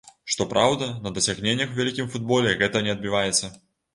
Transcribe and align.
Што 0.35 0.45
праўда, 0.53 0.85
на 1.07 1.11
дасягненнях 1.17 1.75
у 1.75 1.77
вялікім 1.81 2.09
футболе 2.15 2.57
гэта 2.63 2.81
не 2.87 2.91
адбіваецца. 2.97 3.53